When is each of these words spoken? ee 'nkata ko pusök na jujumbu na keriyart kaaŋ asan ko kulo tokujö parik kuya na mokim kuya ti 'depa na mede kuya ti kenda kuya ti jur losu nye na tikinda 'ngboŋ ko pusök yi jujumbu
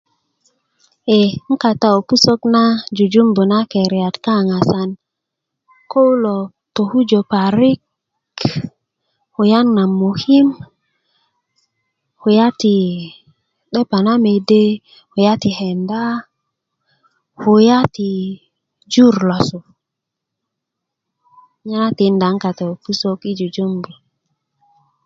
ee 1.17 1.29
'nkata 1.49 1.87
ko 1.93 1.99
pusök 2.09 2.41
na 2.53 2.63
jujumbu 2.95 3.41
na 3.51 3.59
keriyart 3.71 4.17
kaaŋ 4.25 4.47
asan 4.59 4.89
ko 4.97 4.99
kulo 6.07 6.37
tokujö 6.75 7.19
parik 7.31 7.79
kuya 9.35 9.59
na 9.75 9.83
mokim 9.99 10.47
kuya 12.21 12.47
ti 12.61 12.75
'depa 13.71 13.97
na 14.05 14.13
mede 14.25 14.63
kuya 15.11 15.33
ti 15.43 15.49
kenda 15.59 16.03
kuya 17.39 17.79
ti 17.95 18.09
jur 18.91 19.15
losu 19.29 19.59
nye 21.65 21.75
na 21.81 21.89
tikinda 21.97 22.27
'ngboŋ 22.33 22.55
ko 22.67 22.79
pusök 22.83 23.19
yi 23.25 23.31
jujumbu 23.39 23.91